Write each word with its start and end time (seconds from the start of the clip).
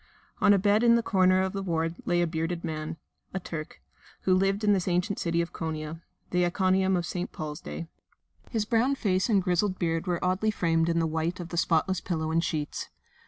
On 0.39 0.51
a 0.51 0.57
bed 0.57 0.81
in 0.81 0.95
the 0.95 1.03
corner 1.03 1.43
of 1.43 1.53
the 1.53 1.61
ward 1.61 1.93
lay 2.05 2.23
a 2.23 2.25
bearded 2.25 2.63
man 2.63 2.97
a 3.35 3.39
Turk 3.39 3.83
who 4.21 4.33
lived 4.33 4.63
in 4.63 4.73
this 4.73 4.87
ancient 4.87 5.19
city 5.19 5.41
of 5.43 5.53
Konia 5.53 6.01
(the 6.31 6.43
Iconium 6.43 6.95
of 6.97 7.05
St. 7.05 7.31
Paul's 7.31 7.61
day). 7.61 7.85
His 8.49 8.65
brown 8.65 8.95
face 8.95 9.29
and 9.29 9.43
grizzled 9.43 9.77
beard 9.77 10.07
were 10.07 10.25
oddly 10.25 10.49
framed 10.49 10.89
in 10.89 10.97
the 10.97 11.05
white 11.05 11.39
of 11.39 11.49
the 11.49 11.55
spotless 11.57 12.01
pillow 12.01 12.31
and 12.31 12.43
sheets. 12.43 12.89